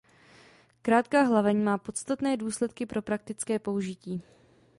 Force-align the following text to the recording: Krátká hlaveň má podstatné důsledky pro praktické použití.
Krátká 0.81 1.21
hlaveň 1.21 1.63
má 1.63 1.77
podstatné 1.77 2.37
důsledky 2.37 2.85
pro 2.85 3.01
praktické 3.01 3.59
použití. 3.59 4.23